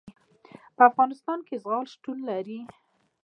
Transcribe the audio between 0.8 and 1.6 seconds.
افغانستان کې